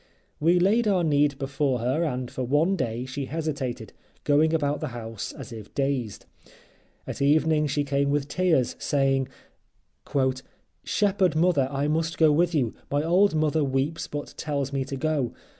We 0.39 0.57
laid 0.57 0.87
our 0.87 1.03
need 1.03 1.37
before 1.37 1.77
her 1.77 2.03
and 2.03 2.31
for 2.31 2.41
one 2.41 2.75
day 2.75 3.05
she 3.05 3.25
hesitated, 3.25 3.93
going 4.23 4.51
about 4.51 4.79
the 4.79 4.87
house 4.97 5.31
as 5.31 5.51
if 5.53 5.71
dazed. 5.75 6.25
At 7.05 7.21
evening 7.21 7.67
she 7.67 7.83
came 7.83 8.09
with 8.09 8.27
tears, 8.27 8.75
saying, 8.79 9.27
"Shepherd 10.83 11.35
Mother, 11.35 11.67
I 11.69 11.87
must 11.87 12.17
go 12.17 12.31
with 12.31 12.55
you. 12.55 12.73
My 12.89 13.03
old 13.03 13.35
mother 13.35 13.63
weeps 13.63 14.07
but 14.07 14.33
tells 14.37 14.73
me 14.73 14.85
to 14.85 14.95
go. 14.97 15.35